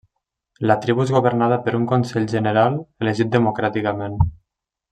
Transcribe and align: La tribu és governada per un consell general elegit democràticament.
La 0.69 0.77
tribu 0.85 1.03
és 1.03 1.11
governada 1.17 1.59
per 1.67 1.75
un 1.81 1.85
consell 1.93 2.27
general 2.33 2.81
elegit 3.05 3.33
democràticament. 3.39 4.21